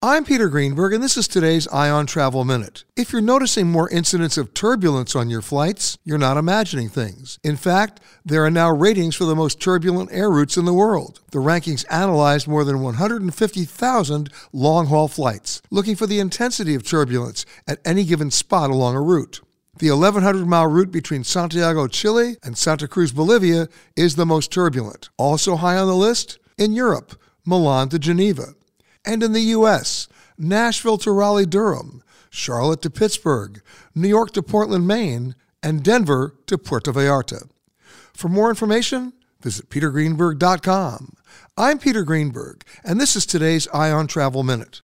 [0.00, 2.84] I'm Peter Greenberg, and this is today's Eye on Travel Minute.
[2.94, 7.40] If you're noticing more incidents of turbulence on your flights, you're not imagining things.
[7.42, 11.18] In fact, there are now ratings for the most turbulent air routes in the world.
[11.32, 17.44] The rankings analyzed more than 150,000 long haul flights, looking for the intensity of turbulence
[17.66, 19.40] at any given spot along a route.
[19.80, 25.08] The 1,100 mile route between Santiago, Chile and Santa Cruz, Bolivia is the most turbulent.
[25.16, 28.54] Also high on the list, in Europe, Milan to Geneva
[29.08, 30.06] and in the U.S.,
[30.36, 33.62] Nashville to Raleigh, Durham, Charlotte to Pittsburgh,
[33.94, 37.48] New York to Portland, Maine, and Denver to Puerto Vallarta.
[38.12, 41.14] For more information, visit petergreenberg.com.
[41.56, 44.76] I'm Peter Greenberg, and this is today's Eye on Travel Minute.